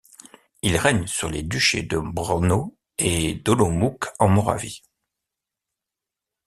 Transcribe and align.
Il 0.63 0.77
règne 0.77 1.05
sur 1.05 1.29
les 1.29 1.43
duchés 1.43 1.83
de 1.83 1.99
Brno 1.99 2.75
et 2.97 3.35
d'Olomouc 3.35 4.05
en 4.17 4.29
Moravie. 4.29 4.81